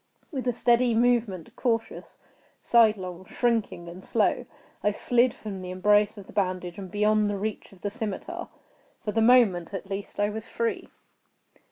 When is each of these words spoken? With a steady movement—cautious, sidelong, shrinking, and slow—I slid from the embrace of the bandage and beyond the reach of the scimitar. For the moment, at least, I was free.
With 0.31 0.47
a 0.47 0.53
steady 0.55 0.95
movement—cautious, 0.95 2.17
sidelong, 2.59 3.23
shrinking, 3.25 3.87
and 3.87 4.03
slow—I 4.03 4.89
slid 4.91 5.31
from 5.31 5.61
the 5.61 5.69
embrace 5.69 6.17
of 6.17 6.25
the 6.25 6.33
bandage 6.33 6.79
and 6.79 6.89
beyond 6.89 7.29
the 7.29 7.37
reach 7.37 7.71
of 7.71 7.81
the 7.81 7.91
scimitar. 7.91 8.47
For 9.05 9.11
the 9.11 9.21
moment, 9.21 9.75
at 9.75 9.91
least, 9.91 10.19
I 10.19 10.31
was 10.31 10.47
free. 10.47 10.89